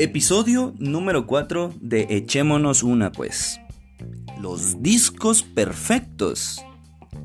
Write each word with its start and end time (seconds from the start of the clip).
Episodio 0.00 0.74
número 0.78 1.26
4 1.26 1.74
de 1.80 2.06
Echémonos 2.08 2.84
una 2.84 3.10
pues. 3.10 3.60
Los 4.40 4.80
discos 4.80 5.42
perfectos 5.42 6.64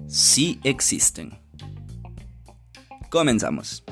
sí 0.08 0.60
existen. 0.64 1.38
Comenzamos. 3.12 3.84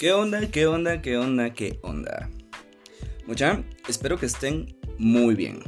¿Qué 0.00 0.14
onda? 0.14 0.50
¿Qué 0.50 0.66
onda? 0.66 1.02
¿Qué 1.02 1.18
onda? 1.18 1.52
¿Qué 1.52 1.78
onda? 1.82 2.30
Mucha, 3.26 3.62
espero 3.86 4.18
que 4.18 4.24
estén 4.24 4.74
muy 4.96 5.34
bien. 5.34 5.62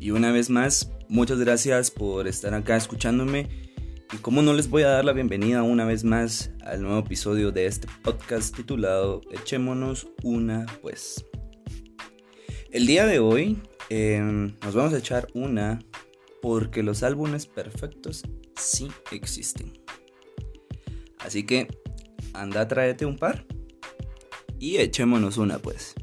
Y 0.00 0.10
una 0.10 0.32
vez 0.32 0.48
más, 0.48 0.90
muchas 1.10 1.38
gracias 1.38 1.90
por 1.90 2.26
estar 2.28 2.54
acá 2.54 2.78
escuchándome. 2.78 3.50
Y 4.10 4.16
como 4.22 4.40
no 4.40 4.54
les 4.54 4.70
voy 4.70 4.84
a 4.84 4.88
dar 4.88 5.04
la 5.04 5.12
bienvenida 5.12 5.62
una 5.64 5.84
vez 5.84 6.02
más 6.02 6.50
al 6.64 6.80
nuevo 6.80 7.00
episodio 7.00 7.52
de 7.52 7.66
este 7.66 7.88
podcast 8.02 8.56
titulado 8.56 9.20
Echémonos 9.32 10.08
una 10.22 10.64
pues. 10.80 11.26
El 12.70 12.86
día 12.86 13.04
de 13.04 13.18
hoy 13.18 13.60
em, 13.90 14.54
nos 14.62 14.74
vamos 14.74 14.94
a 14.94 14.98
echar 14.98 15.28
una 15.34 15.78
porque 16.40 16.82
los 16.82 17.02
álbumes 17.02 17.44
perfectos 17.44 18.22
sí 18.56 18.88
existen. 19.12 19.78
Así 21.18 21.42
que 21.42 21.68
anda, 22.32 22.66
tráete 22.66 23.04
un 23.04 23.18
par 23.18 23.44
y 24.58 24.78
echémonos 24.78 25.36
una 25.36 25.58
pues. 25.58 25.94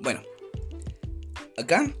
Bueno, 0.00 0.22
acá 1.56 1.92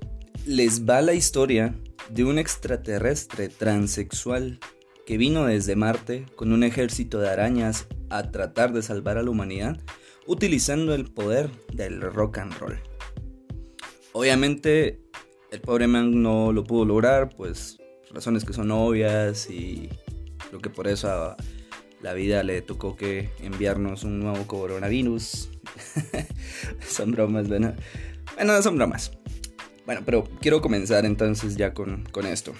les 0.46 0.88
va 0.88 1.02
la 1.02 1.14
historia 1.14 1.74
de 2.10 2.24
un 2.24 2.38
extraterrestre 2.38 3.48
transexual 3.48 4.58
que 5.06 5.16
vino 5.16 5.46
desde 5.46 5.76
Marte 5.76 6.26
con 6.36 6.52
un 6.52 6.64
ejército 6.64 7.20
de 7.20 7.28
arañas 7.28 7.86
a 8.10 8.30
tratar 8.30 8.72
de 8.72 8.82
salvar 8.82 9.18
a 9.18 9.22
la 9.22 9.30
humanidad 9.30 9.80
utilizando 10.26 10.94
el 10.94 11.10
poder 11.10 11.50
del 11.72 12.00
rock 12.00 12.38
and 12.38 12.52
roll. 12.58 12.78
Obviamente 14.12 15.00
el 15.50 15.60
pobre 15.60 15.86
man 15.86 16.22
no 16.22 16.52
lo 16.52 16.64
pudo 16.64 16.84
lograr, 16.84 17.30
pues 17.30 17.78
razones 18.10 18.44
que 18.44 18.52
son 18.52 18.70
obvias 18.70 19.48
y 19.48 19.88
creo 20.48 20.60
que 20.60 20.70
por 20.70 20.86
eso 20.86 21.36
la 22.02 22.14
vida 22.14 22.42
le 22.42 22.60
tocó 22.62 22.96
que 22.96 23.30
enviarnos 23.40 24.04
un 24.04 24.20
nuevo 24.20 24.46
coronavirus. 24.46 25.50
son 26.88 27.12
bromas, 27.12 27.48
bueno. 27.48 27.74
Bueno, 28.34 28.60
son 28.60 28.76
bromas. 28.76 29.12
Bueno, 29.86 30.02
pero 30.04 30.24
quiero 30.40 30.60
comenzar 30.60 31.06
entonces 31.06 31.56
ya 31.56 31.74
con, 31.74 32.04
esto. 32.26 32.52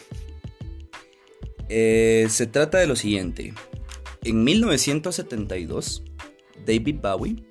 Eh, 1.69 2.27
se 2.31 2.47
trata 2.47 2.79
de 2.79 2.87
lo 2.87 2.97
siguiente. 2.97 3.55
En 4.25 4.45
1972, 4.45 6.05
David 6.65 6.97
Bowie 7.03 7.45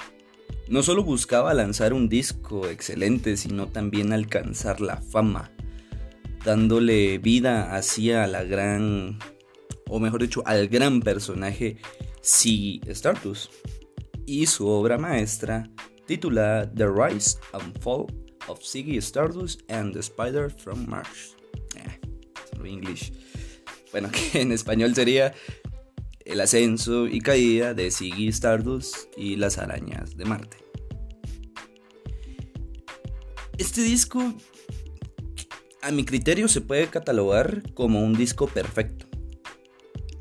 no 0.69 0.83
solo 0.83 1.03
buscaba 1.03 1.53
lanzar 1.53 1.93
un 1.93 2.07
disco 2.07 2.67
excelente, 2.69 3.35
sino 3.35 3.67
también 3.67 4.13
alcanzar 4.13 4.79
la 4.79 4.97
fama, 4.97 5.51
dándole 6.45 7.17
vida 7.17 7.75
hacia 7.75 8.25
la 8.27 8.43
gran, 8.43 9.19
o 9.91 9.99
mejor 9.99 10.21
dicho, 10.21 10.41
al 10.45 10.69
gran 10.69 11.01
personaje 11.01 11.77
Ziggy 12.23 12.79
Stardust 12.87 13.51
y 14.25 14.45
su 14.45 14.65
obra 14.65 14.97
maestra 14.97 15.69
titulada 16.07 16.71
The 16.73 16.87
Rise 16.87 17.37
and 17.51 17.77
Fall 17.81 18.05
of 18.47 18.61
Ziggy 18.63 18.97
Stardust 18.99 19.69
and 19.69 19.93
the 19.93 19.99
Spider 19.99 20.49
from 20.49 20.87
Mars. 20.87 21.35
Eh, 21.75 21.99
English. 22.65 23.11
Bueno, 23.91 24.09
que 24.31 24.41
en 24.41 24.53
español 24.53 24.95
sería 24.95 25.33
el 26.23 26.39
ascenso 26.39 27.07
y 27.07 27.19
caída 27.19 27.73
de 27.73 27.91
Ziggy 27.91 28.29
Stardust 28.29 28.95
y 29.17 29.35
las 29.35 29.57
arañas 29.57 30.15
de 30.15 30.23
Marte. 30.23 30.57
Este 33.57 33.81
disco, 33.81 34.33
a 35.81 35.91
mi 35.91 36.05
criterio, 36.05 36.47
se 36.47 36.61
puede 36.61 36.87
catalogar 36.87 37.73
como 37.73 38.01
un 38.01 38.13
disco 38.13 38.47
perfecto. 38.47 39.00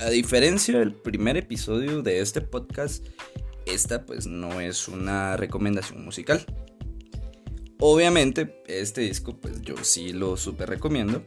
A 0.00 0.08
diferencia 0.08 0.78
del 0.78 0.94
primer 0.94 1.36
episodio 1.36 2.00
de 2.00 2.20
este 2.20 2.40
podcast, 2.40 3.06
esta 3.66 4.06
pues 4.06 4.26
no 4.26 4.58
es 4.58 4.88
una 4.88 5.36
recomendación 5.36 6.02
musical. 6.02 6.42
Obviamente, 7.78 8.62
este 8.66 9.02
disco 9.02 9.36
pues 9.36 9.60
yo 9.60 9.74
sí 9.82 10.14
lo 10.14 10.38
super 10.38 10.70
recomiendo 10.70 11.22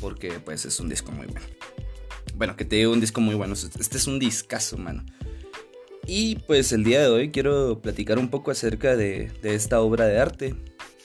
porque 0.00 0.38
pues 0.38 0.66
es 0.66 0.78
un 0.78 0.88
disco 0.88 1.10
muy 1.10 1.26
bueno. 1.26 1.44
Bueno, 2.36 2.54
que 2.54 2.64
te 2.64 2.76
digo 2.76 2.92
un 2.92 3.00
disco 3.00 3.20
muy 3.20 3.34
bueno, 3.34 3.54
este 3.54 3.96
es 3.96 4.06
un 4.06 4.20
discazo, 4.20 4.78
mano. 4.78 5.04
Y 6.06 6.36
pues 6.46 6.70
el 6.70 6.84
día 6.84 7.00
de 7.00 7.08
hoy 7.08 7.32
quiero 7.32 7.82
platicar 7.82 8.20
un 8.20 8.30
poco 8.30 8.52
acerca 8.52 8.94
de, 8.94 9.32
de 9.42 9.56
esta 9.56 9.80
obra 9.80 10.06
de 10.06 10.20
arte 10.20 10.54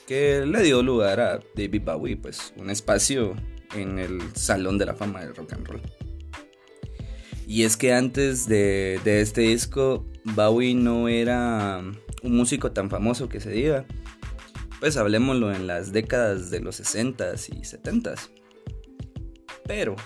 que 0.06 0.46
le 0.46 0.62
dio 0.62 0.84
lugar 0.84 1.18
a 1.18 1.40
David 1.56 1.82
Bowie, 1.84 2.16
pues 2.16 2.52
un 2.56 2.70
espacio 2.70 3.34
en 3.74 3.98
el 3.98 4.20
Salón 4.36 4.78
de 4.78 4.86
la 4.86 4.94
Fama 4.94 5.22
del 5.22 5.34
Rock 5.34 5.54
and 5.54 5.66
Roll. 5.66 6.05
Y 7.46 7.62
es 7.62 7.76
que 7.76 7.92
antes 7.92 8.48
de, 8.48 9.00
de 9.04 9.20
este 9.20 9.42
disco, 9.42 10.04
Bowie 10.24 10.74
no 10.74 11.08
era 11.08 11.82
un 12.22 12.36
músico 12.36 12.72
tan 12.72 12.90
famoso 12.90 13.28
que 13.28 13.40
se 13.40 13.50
diga 13.50 13.86
pues 14.80 14.96
hablemoslo 14.96 15.54
en 15.54 15.66
las 15.66 15.92
décadas 15.92 16.50
de 16.50 16.60
los 16.60 16.80
60s 16.80 17.48
y 17.48 17.62
70s. 17.62 18.28
Pero 19.66 19.96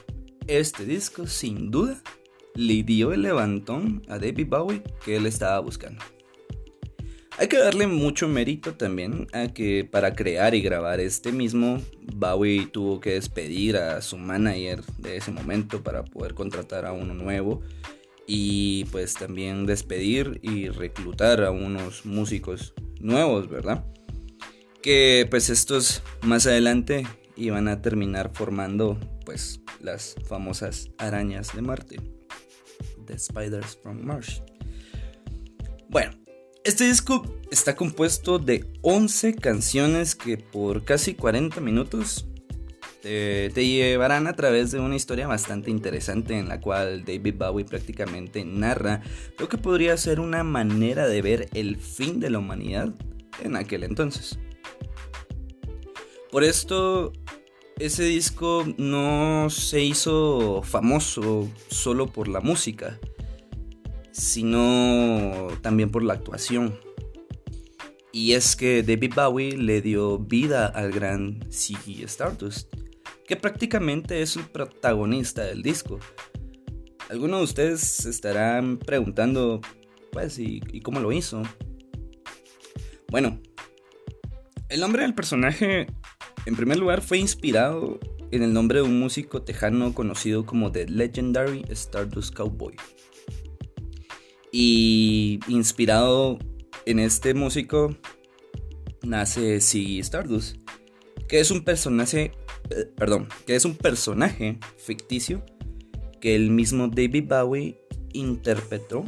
este 0.46 0.84
disco 0.84 1.26
sin 1.26 1.70
duda 1.70 2.00
le 2.54 2.82
dio 2.82 3.12
el 3.12 3.22
levantón 3.22 4.02
a 4.08 4.18
David 4.18 4.48
Bowie 4.48 4.82
que 5.04 5.16
él 5.16 5.26
estaba 5.26 5.58
buscando. 5.60 6.02
Hay 7.40 7.48
que 7.48 7.56
darle 7.56 7.86
mucho 7.86 8.28
mérito 8.28 8.74
también 8.74 9.26
a 9.32 9.48
que 9.48 9.88
para 9.90 10.14
crear 10.14 10.54
y 10.54 10.60
grabar 10.60 11.00
este 11.00 11.32
mismo, 11.32 11.80
Bowie 12.14 12.66
tuvo 12.66 13.00
que 13.00 13.14
despedir 13.14 13.78
a 13.78 14.02
su 14.02 14.18
manager 14.18 14.84
de 14.98 15.16
ese 15.16 15.30
momento 15.30 15.82
para 15.82 16.04
poder 16.04 16.34
contratar 16.34 16.84
a 16.84 16.92
uno 16.92 17.14
nuevo 17.14 17.62
y 18.26 18.84
pues 18.92 19.14
también 19.14 19.64
despedir 19.64 20.38
y 20.42 20.68
reclutar 20.68 21.42
a 21.42 21.50
unos 21.50 22.04
músicos 22.04 22.74
nuevos, 23.00 23.48
¿verdad? 23.48 23.86
que 24.82 25.26
pues 25.30 25.50
estos 25.50 26.02
más 26.22 26.46
adelante 26.46 27.06
iban 27.36 27.68
a 27.68 27.82
terminar 27.82 28.30
formando 28.34 28.98
pues 29.24 29.60
las 29.80 30.14
famosas 30.26 30.90
arañas 30.98 31.54
de 31.54 31.62
Marte. 31.62 31.96
The 33.06 33.18
Spiders 33.18 33.78
from 33.82 34.04
Mars. 34.04 34.42
Este 36.70 36.84
disco 36.84 37.26
está 37.50 37.74
compuesto 37.74 38.38
de 38.38 38.64
11 38.82 39.34
canciones 39.34 40.14
que 40.14 40.36
por 40.36 40.84
casi 40.84 41.14
40 41.14 41.60
minutos 41.60 42.28
te, 43.02 43.50
te, 43.50 43.66
llevarán 43.66 44.28
a 44.28 44.34
través 44.34 44.70
de 44.70 44.78
una 44.78 44.94
historia 44.94 45.26
bastante 45.26 45.72
interesante 45.72 46.38
en 46.38 46.48
la 46.48 46.60
cual 46.60 47.04
David 47.04 47.34
Bowie 47.36 47.64
prácticamente 47.64 48.44
narra 48.44 49.02
lo 49.40 49.48
que 49.48 49.58
podría 49.58 49.96
ser 49.96 50.20
una 50.20 50.44
manera 50.44 51.08
de 51.08 51.20
ver 51.22 51.48
el 51.54 51.76
fin 51.76 52.20
de 52.20 52.30
la 52.30 52.38
humanidad 52.38 52.94
en 53.42 53.56
aquel 53.56 53.82
entonces. 53.82 54.38
Por 56.30 56.44
esto, 56.44 57.12
ese 57.80 58.04
disco 58.04 58.64
no 58.78 59.50
se 59.50 59.82
hizo 59.82 60.62
famoso 60.62 61.48
solo 61.68 62.06
por 62.12 62.28
la 62.28 62.40
música, 62.40 63.00
sino 64.12 65.48
también 65.62 65.90
por 65.90 66.02
la 66.02 66.14
actuación. 66.14 66.78
Y 68.12 68.32
es 68.32 68.56
que 68.56 68.82
David 68.82 69.14
Bowie 69.14 69.56
le 69.56 69.80
dio 69.80 70.18
vida 70.18 70.66
al 70.66 70.90
gran 70.90 71.40
Ziggy 71.52 72.02
Stardust, 72.04 72.74
que 73.26 73.36
prácticamente 73.36 74.22
es 74.22 74.36
el 74.36 74.44
protagonista 74.44 75.44
del 75.44 75.62
disco. 75.62 76.00
Algunos 77.08 77.40
de 77.40 77.44
ustedes 77.44 77.80
se 77.80 78.10
estarán 78.10 78.78
preguntando, 78.78 79.60
pues, 80.12 80.38
¿y, 80.38 80.60
¿y 80.72 80.80
cómo 80.80 81.00
lo 81.00 81.12
hizo? 81.12 81.42
Bueno, 83.08 83.40
el 84.68 84.80
nombre 84.80 85.02
del 85.02 85.14
personaje 85.14 85.86
en 86.46 86.56
primer 86.56 86.78
lugar, 86.78 87.02
fue 87.02 87.18
inspirado 87.18 87.98
en 88.30 88.42
el 88.42 88.52
nombre 88.52 88.78
de 88.78 88.84
un 88.84 88.98
músico 88.98 89.42
tejano 89.42 89.92
conocido 89.94 90.46
como 90.46 90.72
The 90.72 90.86
Legendary 90.88 91.64
Stardust 91.68 92.34
Cowboy. 92.34 92.74
Y 94.52 95.40
inspirado 95.48 96.38
en 96.86 96.98
este 96.98 97.34
músico 97.34 97.96
nace 99.02 99.60
Ziggy 99.60 100.00
Stardust, 100.00 100.56
que 101.28 101.40
es 101.40 101.50
un 101.50 101.62
personaje, 101.62 102.32
eh, 102.70 102.86
perdón, 102.96 103.28
que 103.46 103.54
es 103.54 103.64
un 103.64 103.76
personaje 103.76 104.58
ficticio 104.76 105.44
que 106.20 106.34
el 106.34 106.50
mismo 106.50 106.88
David 106.88 107.24
Bowie 107.28 107.78
interpretó 108.12 109.04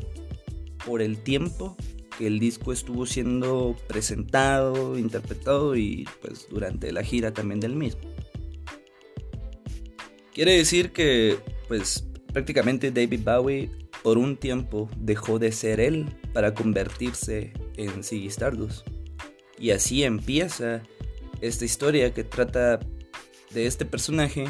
por 0.87 1.03
el 1.03 1.23
tiempo 1.23 1.77
que 2.19 2.27
el 2.27 2.39
disco 2.39 2.73
estuvo 2.73 3.07
siendo 3.07 3.77
presentado, 3.89 4.99
interpretado 4.99 5.77
y 5.77 6.07
pues 6.21 6.47
durante 6.51 6.93
la 6.93 7.03
gira 7.03 7.33
también 7.33 7.61
del 7.61 7.75
mismo. 7.75 8.03
Quiere 10.33 10.57
decir 10.57 10.93
que 10.93 11.39
pues 11.69 12.07
prácticamente 12.33 12.91
David 12.91 13.21
Bowie 13.25 13.71
por 14.03 14.19
un 14.19 14.37
tiempo 14.37 14.91
dejó 14.97 15.39
de 15.39 15.53
ser 15.53 15.81
él 15.81 16.07
para 16.33 16.55
convertirse 16.55 17.53
en 17.77 18.03
Ziggy 18.03 18.27
Stardust. 18.29 18.87
Y 19.59 19.71
así 19.71 20.03
empieza 20.05 20.83
esta 21.41 21.65
historia 21.65 22.13
que 22.13 22.25
trata 22.25 22.81
de 23.53 23.67
este 23.67 23.85
personaje 23.85 24.47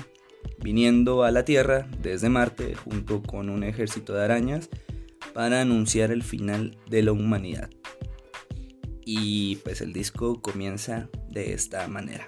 viniendo 0.62 1.24
a 1.24 1.30
la 1.30 1.44
Tierra 1.44 1.88
desde 2.00 2.28
Marte 2.28 2.74
junto 2.74 3.22
con 3.22 3.48
un 3.48 3.64
ejército 3.64 4.14
de 4.14 4.24
arañas 4.24 4.70
para 5.34 5.60
anunciar 5.60 6.10
el 6.10 6.22
final 6.22 6.78
de 6.88 7.02
la 7.02 7.12
humanidad. 7.12 7.70
Y 9.04 9.56
pues 9.56 9.80
el 9.80 9.92
disco 9.92 10.40
comienza 10.40 11.08
de 11.28 11.52
esta 11.52 11.86
manera. 11.88 12.26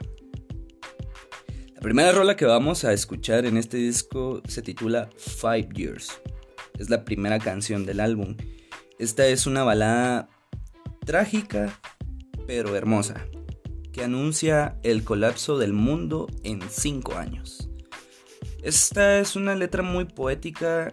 La 1.75 1.81
primera 1.81 2.13
rola 2.13 2.37
que 2.37 2.47
vamos 2.47 2.85
a 2.85 2.93
escuchar 2.93 3.47
en 3.47 3.57
este 3.57 3.77
disco 3.77 4.43
se 4.49 4.63
titula 4.63 5.11
Five 5.17 5.69
Years. 5.75 6.21
Es 6.79 6.91
la 6.91 7.05
primera 7.05 7.39
canción 7.39 7.87
del 7.87 8.01
álbum. 8.01 8.37
Esta 8.99 9.27
es 9.27 9.47
una 9.47 9.65
balada 9.65 10.29
trágica 11.05 11.79
pero 12.47 12.77
hermosa 12.77 13.27
que 13.93 14.03
anuncia 14.03 14.77
el 14.83 15.05
colapso 15.05 15.57
del 15.57 15.73
mundo 15.73 16.27
en 16.43 16.61
cinco 16.69 17.15
años. 17.15 17.71
Esta 18.63 19.21
es 19.21 19.37
una 19.37 19.55
letra 19.55 19.83
muy 19.83 20.05
poética 20.05 20.93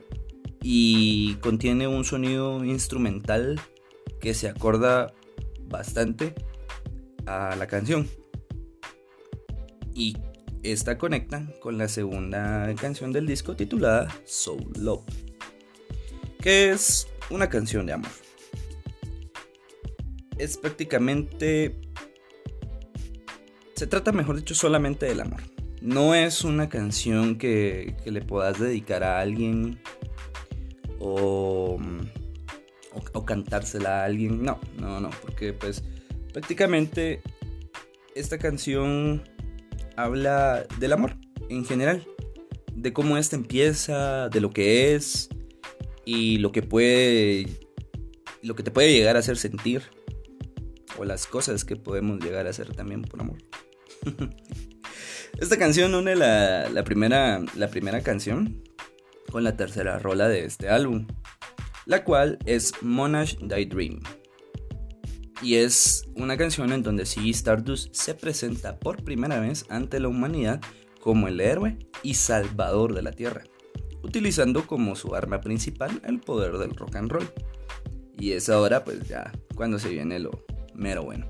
y 0.62 1.36
contiene 1.36 1.88
un 1.88 2.06
sonido 2.06 2.64
instrumental 2.64 3.60
que 4.20 4.36
se 4.36 4.50
acorda 4.50 5.14
bastante 5.62 6.36
a 7.26 7.56
la 7.56 7.66
canción. 7.66 8.08
Y 9.96 10.16
esta 10.62 11.00
conecta 11.00 11.48
con 11.60 11.80
la 11.80 11.88
segunda 11.88 12.72
canción 12.76 13.12
del 13.12 13.26
disco 13.26 13.56
titulada 13.56 14.10
Soul 14.26 14.72
Love, 14.78 15.06
que 16.42 16.72
es 16.72 17.08
una 17.30 17.50
canción 17.50 17.86
de 17.86 17.94
amor. 17.94 18.12
Es 20.38 20.58
prácticamente... 20.58 21.80
Se 23.76 23.88
trata, 23.88 24.12
mejor 24.12 24.36
dicho, 24.36 24.54
solamente 24.54 25.06
del 25.06 25.22
amor. 25.22 25.42
No 25.82 26.14
es 26.14 26.44
una 26.44 26.70
canción 26.70 27.38
que, 27.38 27.96
que 28.04 28.12
le 28.12 28.22
puedas 28.22 28.60
dedicar 28.60 29.04
a 29.04 29.20
alguien 29.20 29.80
o, 31.00 31.80
o, 33.14 33.26
cantársela 33.26 34.02
a 34.02 34.06
alguien. 34.06 34.44
No, 34.44 34.60
no, 34.78 35.00
no, 35.00 35.10
porque 35.22 35.54
pues 35.54 35.84
prácticamente 36.32 37.22
esta 38.14 38.38
canción 38.38 39.24
habla 39.96 40.68
del 40.80 40.94
amor 40.94 41.16
en 41.50 41.66
general, 41.66 42.06
de 42.74 42.94
cómo 42.94 43.18
este 43.18 43.36
empieza, 43.36 44.30
de 44.30 44.42
lo 44.42 44.52
que 44.52 44.94
es 44.94 45.30
y 46.14 46.40
lo 46.40 46.52
que 46.52 46.62
puede, 46.62 47.48
lo 48.42 48.54
que 48.56 48.64
te 48.64 48.72
puede 48.72 48.92
llegar 48.92 49.16
a 49.16 49.20
hacer 49.20 49.38
sentir 49.38 49.84
o 50.98 51.06
las 51.06 51.26
cosas 51.26 51.64
que 51.64 51.78
podemos 51.78 52.20
llegar 52.20 52.48
a 52.48 52.50
hacer 52.50 52.76
también 52.76 53.04
por 53.04 53.22
amor. 53.22 53.38
Esta 55.40 55.58
canción 55.58 55.96
une 55.96 56.18
la, 56.18 56.70
la, 56.70 56.84
primera, 56.84 57.42
la 57.56 57.70
primera 57.70 58.02
canción 58.02 58.62
con 59.32 59.46
la 59.46 59.56
tercera 59.56 60.00
rola 60.00 60.28
de 60.28 60.44
este 60.44 60.68
álbum, 60.68 61.08
la 61.86 62.04
cual 62.04 62.38
es 62.46 62.74
Monash 62.82 63.38
Daydream. 63.38 64.02
Y 65.42 65.56
es 65.56 66.04
una 66.16 66.36
canción 66.36 66.74
en 66.74 66.84
donde 66.84 67.06
Ziggy 67.06 67.30
Stardust 67.30 67.96
se 67.96 68.16
presenta 68.16 68.78
por 68.78 69.04
primera 69.06 69.40
vez 69.40 69.66
ante 69.70 70.02
la 70.02 70.10
humanidad 70.10 70.60
como 71.00 71.30
el 71.30 71.40
héroe 71.40 71.80
y 72.04 72.16
salvador 72.16 72.94
de 72.94 73.02
la 73.02 73.14
Tierra, 73.14 73.44
utilizando 74.12 74.68
como 74.68 74.98
su 74.98 75.16
arma 75.16 75.40
principal 75.40 76.02
el 76.06 76.20
poder 76.20 76.58
del 76.58 76.76
rock 76.76 76.98
and 76.98 77.12
roll. 77.12 77.32
Y 78.20 78.34
es 78.34 78.50
ahora 78.50 78.84
pues 78.84 79.08
ya 79.08 79.32
cuando 79.56 79.80
se 79.80 79.88
viene 79.88 80.20
lo 80.20 80.32
mero 80.76 81.04
bueno. 81.04 81.28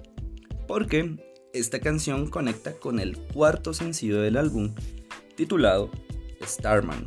Porque 0.67 1.15
esta 1.53 1.79
canción 1.79 2.27
conecta 2.27 2.73
con 2.73 2.99
el 2.99 3.17
cuarto 3.17 3.75
sencillo 3.75 4.19
del 4.19 4.35
álbum, 4.35 4.73
titulado 5.35 5.91
Starman, 6.43 7.05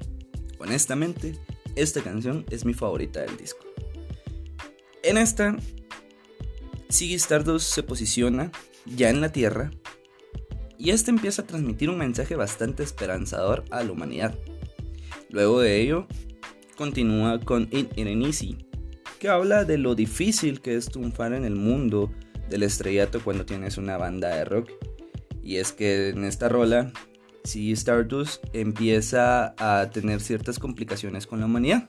Honestamente, 0.61 1.39
esta 1.75 2.03
canción 2.03 2.47
es 2.51 2.65
mi 2.65 2.73
favorita 2.73 3.21
del 3.21 3.37
disco. 3.37 3.67
En 5.03 5.19
esta, 5.19 5.57
Ziggy 6.91 7.15
Stardust 7.15 7.75
se 7.75 7.83
posiciona 7.83 8.53
ya 8.87 9.11
en 9.11 9.21
la 9.21 9.33
Tierra 9.33 9.73
y 10.79 10.91
este 10.91 11.11
empieza 11.11 11.43
a 11.43 11.47
transmitir 11.47 11.91
un 11.91 11.99
mensaje 11.99 12.37
bastante 12.37 12.83
esperanzador 12.85 13.65
a 13.71 13.83
la 13.83 13.93
humanidad. 13.93 14.39
Luego 15.31 15.61
de 15.61 15.81
ello, 15.81 16.07
continúa 16.77 17.41
con 17.41 17.69
It 17.71 17.97
Ain't 17.97 18.25
Easy, 18.25 18.57
que 19.19 19.29
habla 19.29 19.65
de 19.65 19.79
lo 19.79 19.95
difícil 19.95 20.61
que 20.61 20.77
es 20.77 20.87
triunfar 20.87 21.33
en 21.33 21.45
el 21.45 21.57
mundo 21.57 22.13
del 22.49 22.63
estrellato 22.63 23.23
cuando 23.23 23.45
tienes 23.47 23.79
una 23.79 23.97
banda 23.97 24.35
de 24.35 24.45
rock. 24.45 24.71
Y 25.43 25.57
es 25.57 25.73
que 25.73 26.11
en 26.11 26.25
esta 26.25 26.49
rola 26.49 26.93
si 27.45 27.73
Stardust 27.73 28.43
empieza 28.55 29.55
a 29.59 29.91
tener 29.91 30.21
ciertas 30.21 30.59
complicaciones 30.59 31.27
con 31.27 31.41
la 31.41 31.47
humanidad. 31.47 31.87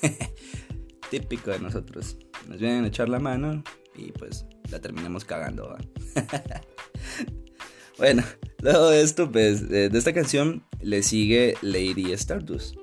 Típico 1.10 1.50
de 1.50 1.58
nosotros. 1.58 2.16
Nos 2.48 2.60
vienen 2.60 2.84
a 2.84 2.88
echar 2.88 3.08
la 3.08 3.18
mano 3.18 3.62
y 3.96 4.12
pues 4.12 4.46
la 4.70 4.80
terminamos 4.80 5.24
cagando. 5.24 5.76
bueno, 7.98 8.22
luego 8.64 8.88
de 8.88 9.02
esto, 9.02 9.30
pues, 9.30 9.68
de, 9.68 9.86
esta 9.92 10.14
canción 10.14 10.64
le 10.80 11.02
sigue 11.02 11.54
Lady 11.60 12.12
Stardust. 12.12 12.76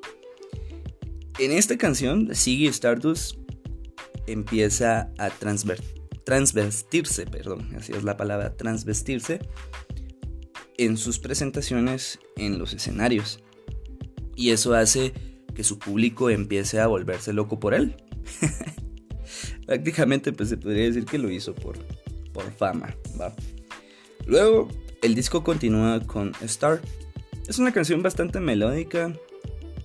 En 1.40 1.52
esta 1.52 1.76
canción, 1.78 2.36
sigue 2.36 2.68
Stardust 2.70 3.36
empieza 4.28 5.12
a 5.18 5.32
transvestirse, 6.24 7.26
perdón, 7.26 7.76
así 7.76 7.94
es 7.94 8.04
la 8.04 8.16
palabra, 8.16 8.56
transvestirse 8.56 9.40
en 10.78 10.98
sus 10.98 11.18
presentaciones 11.18 12.20
en 12.38 12.60
los 12.60 12.74
escenarios. 12.74 13.44
Y 14.36 14.52
eso 14.52 14.76
hace 14.76 15.14
que 15.56 15.64
su 15.64 15.80
público 15.80 16.30
empiece 16.30 16.80
a 16.80 16.86
volverse 16.86 17.34
loco 17.34 17.60
por 17.60 17.74
él. 17.74 17.96
Prácticamente 19.66 20.32
pues 20.32 20.50
se 20.50 20.58
podría 20.58 20.84
decir 20.84 21.06
que 21.06 21.18
lo 21.18 21.32
hizo 21.32 21.56
por, 21.56 21.78
por 22.34 22.52
fama. 22.54 22.96
Luego 24.28 24.70
el 25.02 25.16
disco 25.16 25.44
continúa 25.44 26.00
con 26.02 26.32
Star. 26.42 26.82
Es 27.48 27.60
una 27.60 27.74
canción 27.74 28.02
bastante 28.02 28.40
melódica, 28.40 29.14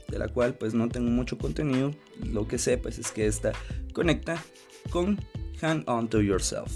de 0.08 0.18
la 0.18 0.28
cual 0.28 0.54
pues 0.54 0.74
no 0.74 0.88
tengo 0.88 1.10
mucho 1.10 1.38
contenido. 1.38 1.92
Lo 2.22 2.46
que 2.46 2.58
sé 2.58 2.78
pues 2.78 2.98
es 2.98 3.10
que 3.10 3.26
esta 3.26 3.52
conecta 3.92 4.42
con 4.90 5.18
Hand 5.60 5.84
On 5.88 6.08
To 6.08 6.20
Yourself. 6.20 6.70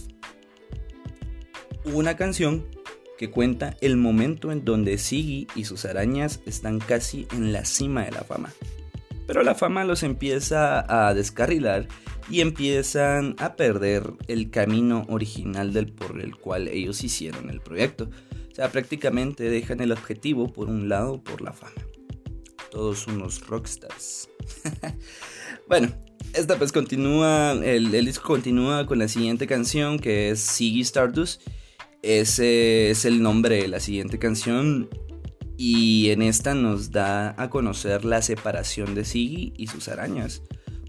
Una 1.84 2.16
canción 2.16 2.66
que 3.18 3.30
cuenta 3.30 3.76
el 3.82 3.96
momento 3.96 4.50
en 4.50 4.64
donde 4.64 4.96
Siggy 4.96 5.46
y 5.54 5.64
sus 5.64 5.84
arañas 5.84 6.40
están 6.46 6.78
casi 6.78 7.26
en 7.32 7.52
la 7.52 7.64
cima 7.66 8.04
de 8.04 8.12
la 8.12 8.24
fama. 8.24 8.52
Pero 9.26 9.42
la 9.42 9.54
fama 9.54 9.84
los 9.84 10.02
empieza 10.02 10.84
a 10.88 11.14
descarrilar 11.14 11.86
y 12.30 12.40
empiezan 12.40 13.36
a 13.38 13.54
perder 13.56 14.14
el 14.28 14.50
camino 14.50 15.04
original 15.08 15.72
del 15.72 15.92
por 15.92 16.20
el 16.20 16.36
cual 16.36 16.68
ellos 16.68 17.04
hicieron 17.04 17.50
el 17.50 17.60
proyecto. 17.60 18.10
Prácticamente 18.68 19.44
dejan 19.44 19.80
el 19.80 19.92
objetivo 19.92 20.52
por 20.52 20.68
un 20.68 20.88
lado 20.88 21.22
por 21.22 21.40
la 21.40 21.52
fama. 21.52 21.82
Todos 22.70 23.06
unos 23.06 23.46
rockstars. 23.46 24.28
bueno, 25.68 25.88
esta 26.34 26.56
pues 26.58 26.70
continúa, 26.70 27.52
el, 27.52 27.94
el, 27.94 28.06
disco 28.06 28.28
continúa 28.28 28.86
con 28.86 28.98
la 28.98 29.08
siguiente 29.08 29.46
canción 29.46 29.98
que 29.98 30.30
es 30.30 30.40
Siggy 30.40 30.82
Stardust 30.82 31.42
ese 32.02 32.90
es 32.90 33.04
el 33.04 33.22
nombre 33.22 33.56
de 33.56 33.68
la 33.68 33.78
siguiente 33.78 34.18
canción 34.18 34.88
y 35.58 36.08
en 36.08 36.22
esta 36.22 36.54
nos 36.54 36.92
da 36.92 37.34
a 37.36 37.50
conocer 37.50 38.06
la 38.06 38.22
separación 38.22 38.94
de 38.94 39.04
Siggy 39.04 39.52
y 39.58 39.66
sus 39.66 39.86
arañas 39.88 40.42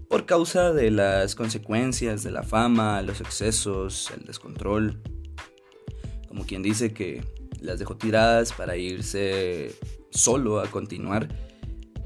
por 0.08 0.24
causa 0.24 0.72
de 0.72 0.90
las 0.90 1.34
consecuencias 1.34 2.22
de 2.22 2.30
la 2.30 2.42
fama, 2.42 3.02
los 3.02 3.20
excesos, 3.20 4.10
el 4.16 4.24
descontrol. 4.24 5.02
Como 6.28 6.46
quien 6.46 6.62
dice 6.62 6.94
que 6.94 7.22
las 7.60 7.78
dejó 7.78 7.96
tiradas 7.96 8.52
para 8.52 8.76
irse 8.76 9.74
solo 10.10 10.60
a 10.60 10.70
continuar. 10.70 11.28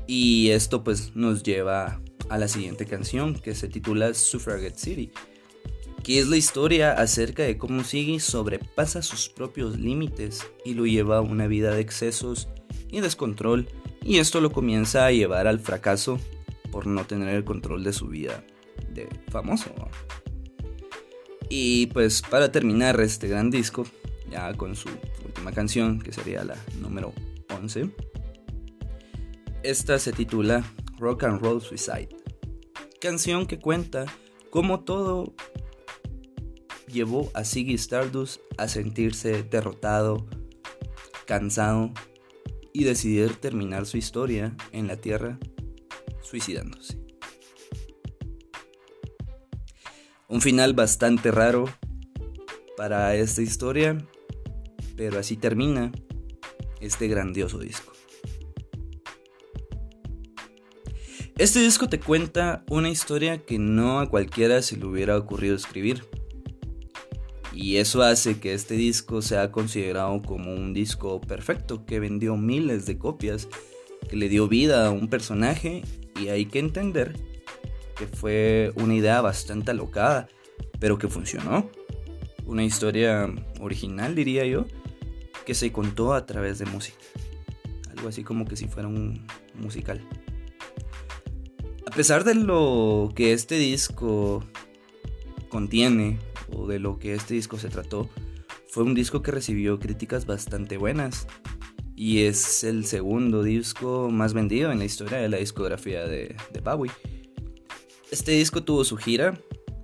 Y 0.06 0.50
esto 0.50 0.84
pues 0.84 1.14
nos 1.14 1.42
lleva 1.42 2.00
a 2.28 2.38
la 2.38 2.48
siguiente 2.48 2.86
canción 2.86 3.34
que 3.34 3.54
se 3.54 3.68
titula 3.68 4.14
Suffragette 4.14 4.78
City 4.78 5.10
que 6.06 6.20
es 6.20 6.28
la 6.28 6.36
historia 6.36 6.92
acerca 6.92 7.42
de 7.42 7.58
cómo 7.58 7.82
Siggy 7.82 8.20
sobrepasa 8.20 9.02
sus 9.02 9.28
propios 9.28 9.76
límites 9.76 10.46
y 10.64 10.74
lo 10.74 10.86
lleva 10.86 11.16
a 11.16 11.20
una 11.20 11.48
vida 11.48 11.74
de 11.74 11.80
excesos 11.80 12.46
y 12.92 13.00
descontrol, 13.00 13.68
y 14.04 14.18
esto 14.18 14.40
lo 14.40 14.52
comienza 14.52 15.04
a 15.04 15.10
llevar 15.10 15.48
al 15.48 15.58
fracaso 15.58 16.20
por 16.70 16.86
no 16.86 17.04
tener 17.06 17.34
el 17.34 17.42
control 17.42 17.82
de 17.82 17.92
su 17.92 18.06
vida 18.06 18.44
de 18.94 19.08
famoso. 19.32 19.74
Y 21.48 21.88
pues 21.88 22.22
para 22.22 22.52
terminar 22.52 23.00
este 23.00 23.26
gran 23.26 23.50
disco, 23.50 23.84
ya 24.30 24.52
con 24.54 24.76
su 24.76 24.88
última 25.24 25.52
canción, 25.52 26.00
que 26.00 26.12
sería 26.12 26.44
la 26.44 26.56
número 26.80 27.12
11, 27.54 27.90
esta 29.62 29.98
se 29.98 30.12
titula 30.12 30.64
Rock 30.98 31.24
and 31.24 31.40
Roll 31.40 31.60
Suicide. 31.60 32.08
Canción 33.00 33.46
que 33.46 33.58
cuenta 33.58 34.06
cómo 34.50 34.80
todo 34.84 35.34
llevó 36.86 37.30
a 37.34 37.44
Ziggy 37.44 37.74
Stardust 37.74 38.40
a 38.58 38.68
sentirse 38.68 39.42
derrotado, 39.42 40.26
cansado 41.26 41.92
y 42.72 42.84
decidir 42.84 43.36
terminar 43.36 43.86
su 43.86 43.96
historia 43.96 44.56
en 44.72 44.86
la 44.86 44.96
Tierra 44.96 45.38
suicidándose. 46.22 47.00
Un 50.28 50.40
final 50.40 50.74
bastante 50.74 51.30
raro 51.30 51.66
para 52.76 53.14
esta 53.14 53.42
historia, 53.42 53.96
pero 54.96 55.18
así 55.18 55.36
termina 55.36 55.92
este 56.80 57.08
grandioso 57.08 57.58
disco. 57.58 57.92
Este 61.38 61.60
disco 61.60 61.86
te 61.88 62.00
cuenta 62.00 62.64
una 62.70 62.88
historia 62.88 63.44
que 63.44 63.58
no 63.58 64.00
a 64.00 64.08
cualquiera 64.08 64.62
se 64.62 64.78
le 64.78 64.86
hubiera 64.86 65.18
ocurrido 65.18 65.54
escribir. 65.54 66.02
Y 67.52 67.76
eso 67.76 68.02
hace 68.02 68.38
que 68.38 68.54
este 68.54 68.74
disco 68.74 69.20
sea 69.20 69.52
considerado 69.52 70.22
como 70.22 70.54
un 70.54 70.72
disco 70.72 71.20
perfecto, 71.20 71.84
que 71.84 72.00
vendió 72.00 72.36
miles 72.36 72.86
de 72.86 72.96
copias, 72.96 73.48
que 74.08 74.16
le 74.16 74.30
dio 74.30 74.48
vida 74.48 74.86
a 74.86 74.90
un 74.90 75.08
personaje 75.08 75.82
y 76.18 76.28
hay 76.28 76.46
que 76.46 76.58
entender 76.58 77.14
que 77.96 78.06
fue 78.06 78.72
una 78.76 78.94
idea 78.94 79.20
bastante 79.20 79.72
alocada, 79.72 80.28
pero 80.78 80.98
que 80.98 81.08
funcionó. 81.08 81.70
Una 82.46 82.64
historia 82.64 83.30
original, 83.60 84.14
diría 84.14 84.46
yo, 84.46 84.66
que 85.46 85.54
se 85.54 85.72
contó 85.72 86.12
a 86.12 86.26
través 86.26 86.58
de 86.58 86.66
música. 86.66 86.98
Algo 87.96 88.08
así 88.08 88.24
como 88.24 88.44
que 88.44 88.56
si 88.56 88.66
fuera 88.66 88.88
un 88.88 89.26
musical. 89.54 90.06
A 91.86 91.90
pesar 91.92 92.24
de 92.24 92.34
lo 92.34 93.12
que 93.14 93.32
este 93.32 93.56
disco 93.56 94.44
contiene 95.48 96.18
o 96.52 96.66
de 96.66 96.80
lo 96.80 96.98
que 96.98 97.14
este 97.14 97.34
disco 97.34 97.56
se 97.58 97.68
trató, 97.68 98.10
fue 98.68 98.82
un 98.82 98.94
disco 98.94 99.22
que 99.22 99.30
recibió 99.30 99.78
críticas 99.78 100.26
bastante 100.26 100.76
buenas 100.76 101.26
y 101.94 102.24
es 102.24 102.64
el 102.64 102.84
segundo 102.84 103.42
disco 103.42 104.10
más 104.10 104.34
vendido 104.34 104.70
en 104.70 104.80
la 104.80 104.84
historia 104.84 105.16
de 105.16 105.28
la 105.28 105.38
discografía 105.38 106.06
de, 106.06 106.36
Bowie. 106.62 106.92
Este 108.10 108.32
disco 108.32 108.62
tuvo 108.64 108.84
su 108.84 108.96
gira, 108.96 109.40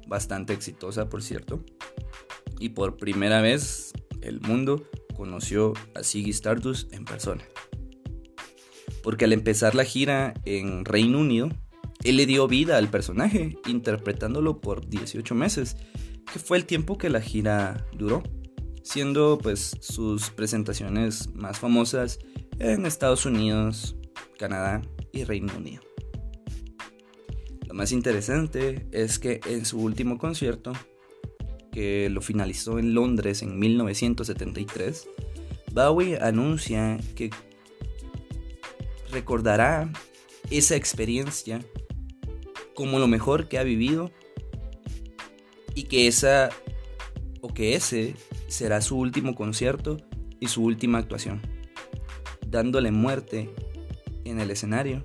bastante 0.07 0.53
exitosa 0.53 1.09
por 1.09 1.23
cierto, 1.23 1.65
y 2.59 2.71
por 2.71 2.97
primera 2.97 3.41
vez 3.41 3.93
el 4.21 4.41
mundo 4.41 4.87
conoció 5.15 5.75
a 5.95 6.03
Ziggy 6.03 6.31
Stardust 6.31 6.93
en 6.93 7.05
persona. 7.05 7.45
Porque 9.03 9.25
al 9.25 9.33
empezar 9.33 9.75
la 9.75 9.85
gira 9.85 10.35
en 10.45 10.85
Reino 10.85 11.19
Unido, 11.19 11.49
él 12.05 12.17
le 12.17 12.27
dio 12.27 12.49
vida 12.49 12.79
al 12.79 12.89
personaje, 12.89 13.57
interpretándolo 13.67 14.61
por 14.61 14.89
18 14.89 15.35
meses, 15.35 15.77
que 16.33 16.39
fue 16.39 16.57
el 16.57 16.67
tiempo 16.67 16.99
que 16.99 17.11
la 17.11 17.21
gira 17.21 17.87
duró, 17.97 18.23
siendo 18.83 19.39
pues 19.39 19.77
sus 19.81 20.31
presentaciones 20.31 21.33
más 21.35 21.59
famosas 21.59 22.19
en 22.59 22.87
Estados 22.87 23.27
Unidos, 23.27 23.97
Canadá 24.39 24.83
y 25.13 25.25
Reino 25.25 25.53
Unido. 25.57 25.83
Lo 27.67 27.75
más 27.75 27.93
interesante 27.93 28.87
es 28.93 29.19
que 29.19 29.41
en 29.47 29.65
su 29.65 29.79
último 29.81 30.19
concierto, 30.19 30.73
que 31.73 32.09
lo 32.11 32.21
finalizó 32.21 32.79
en 32.79 32.95
Londres 32.95 33.43
en 33.43 33.59
1973, 33.59 35.09
Bowie 35.73 36.19
anuncia 36.21 37.01
que 37.17 37.31
recordará 39.11 39.91
esa 40.51 40.77
experiencia 40.77 41.61
como 42.75 42.99
lo 42.99 43.09
mejor 43.09 43.49
que 43.49 43.59
ha 43.59 43.63
vivido 43.63 44.11
y 45.75 45.85
que 45.85 46.07
esa 46.07 46.51
o 47.41 47.53
que 47.53 47.75
ese 47.75 48.15
será 48.49 48.81
su 48.83 48.99
último 48.99 49.35
concierto 49.35 49.97
y 50.41 50.49
su 50.49 50.63
última 50.63 50.99
actuación, 50.99 51.41
dándole 52.47 52.91
muerte 52.91 53.51
en 54.25 54.41
el 54.41 54.51
escenario 54.51 55.03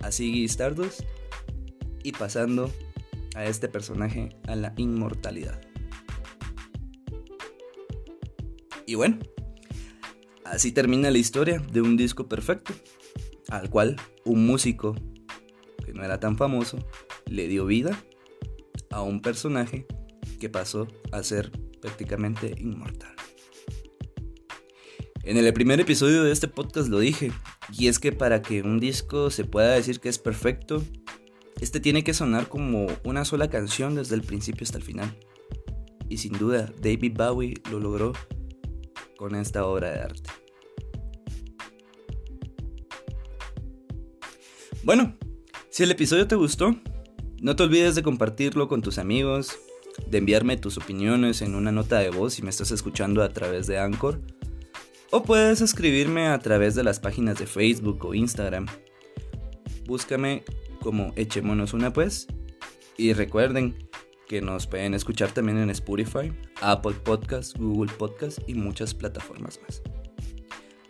a 0.00 0.10
Ziggy 0.10 0.44
Stardust 0.44 1.02
y 2.02 2.12
pasando 2.12 2.72
a 3.34 3.44
este 3.44 3.68
personaje 3.68 4.30
a 4.46 4.56
la 4.56 4.74
inmortalidad. 4.76 5.60
Y 8.86 8.94
bueno, 8.94 9.18
así 10.44 10.72
termina 10.72 11.10
la 11.10 11.18
historia 11.18 11.58
de 11.58 11.80
un 11.80 11.96
disco 11.96 12.28
perfecto, 12.28 12.72
al 13.48 13.70
cual 13.70 13.96
un 14.24 14.46
músico 14.46 14.94
no 15.92 16.04
era 16.04 16.18
tan 16.18 16.36
famoso, 16.36 16.78
le 17.26 17.48
dio 17.48 17.66
vida 17.66 17.98
a 18.90 19.02
un 19.02 19.20
personaje 19.20 19.86
que 20.40 20.48
pasó 20.48 20.88
a 21.12 21.22
ser 21.22 21.50
prácticamente 21.80 22.54
inmortal. 22.58 23.14
En 25.24 25.36
el 25.36 25.52
primer 25.52 25.78
episodio 25.80 26.24
de 26.24 26.32
este 26.32 26.48
podcast 26.48 26.88
lo 26.88 26.98
dije, 26.98 27.30
y 27.78 27.86
es 27.86 27.98
que 27.98 28.10
para 28.10 28.42
que 28.42 28.62
un 28.62 28.80
disco 28.80 29.30
se 29.30 29.44
pueda 29.44 29.74
decir 29.74 30.00
que 30.00 30.08
es 30.08 30.18
perfecto, 30.18 30.82
este 31.62 31.78
tiene 31.78 32.02
que 32.02 32.12
sonar 32.12 32.48
como 32.48 32.88
una 33.04 33.24
sola 33.24 33.48
canción 33.48 33.94
desde 33.94 34.16
el 34.16 34.22
principio 34.22 34.64
hasta 34.64 34.78
el 34.78 34.82
final. 34.82 35.16
Y 36.08 36.18
sin 36.18 36.32
duda, 36.32 36.72
David 36.82 37.16
Bowie 37.16 37.54
lo 37.70 37.78
logró 37.78 38.14
con 39.16 39.36
esta 39.36 39.64
obra 39.64 39.92
de 39.92 40.00
arte. 40.00 40.30
Bueno, 44.82 45.16
si 45.70 45.84
el 45.84 45.92
episodio 45.92 46.26
te 46.26 46.34
gustó, 46.34 46.74
no 47.40 47.54
te 47.54 47.62
olvides 47.62 47.94
de 47.94 48.02
compartirlo 48.02 48.66
con 48.66 48.82
tus 48.82 48.98
amigos, 48.98 49.56
de 50.08 50.18
enviarme 50.18 50.56
tus 50.56 50.78
opiniones 50.78 51.42
en 51.42 51.54
una 51.54 51.70
nota 51.70 52.00
de 52.00 52.10
voz 52.10 52.34
si 52.34 52.42
me 52.42 52.50
estás 52.50 52.72
escuchando 52.72 53.22
a 53.22 53.28
través 53.28 53.68
de 53.68 53.78
Anchor, 53.78 54.20
o 55.12 55.22
puedes 55.22 55.60
escribirme 55.60 56.26
a 56.26 56.40
través 56.40 56.74
de 56.74 56.82
las 56.82 56.98
páginas 56.98 57.38
de 57.38 57.46
Facebook 57.46 58.04
o 58.04 58.14
Instagram. 58.14 58.66
Búscame 59.86 60.42
como 60.82 61.12
Echémonos 61.16 61.72
una 61.72 61.92
pues, 61.92 62.26
y 62.96 63.12
recuerden 63.12 63.88
que 64.28 64.40
nos 64.42 64.66
pueden 64.66 64.94
escuchar 64.94 65.32
también 65.32 65.58
en 65.58 65.70
Spotify, 65.70 66.32
Apple 66.60 66.96
Podcasts, 67.04 67.54
Google 67.58 67.92
Podcasts 67.98 68.42
y 68.46 68.54
muchas 68.54 68.94
plataformas 68.94 69.60
más. 69.62 69.82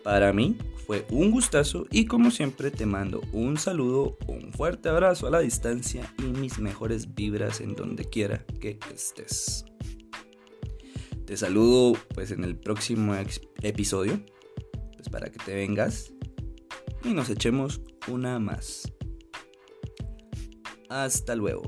Para 0.02 0.32
mí 0.32 0.56
fue 0.86 1.06
un 1.10 1.30
gustazo 1.30 1.86
y 1.90 2.06
como 2.06 2.30
siempre 2.30 2.70
te 2.70 2.86
mando 2.86 3.20
un 3.32 3.56
saludo, 3.56 4.16
un 4.26 4.52
fuerte 4.52 4.88
abrazo 4.88 5.26
a 5.26 5.30
la 5.30 5.40
distancia 5.40 6.12
y 6.18 6.38
mis 6.38 6.58
mejores 6.58 7.14
vibras 7.14 7.60
en 7.60 7.74
donde 7.74 8.04
quiera 8.04 8.44
que 8.60 8.78
estés. 8.92 9.64
Te 11.24 11.36
saludo 11.36 11.98
pues 12.14 12.30
en 12.32 12.44
el 12.44 12.56
próximo 12.56 13.14
episodio, 13.62 14.20
pues 14.96 15.08
para 15.08 15.30
que 15.30 15.38
te 15.38 15.54
vengas 15.54 16.12
y 17.04 17.12
nos 17.12 17.30
echemos 17.30 17.80
una 18.08 18.38
más. 18.38 18.92
Hasta 20.92 21.34
luego. 21.34 21.62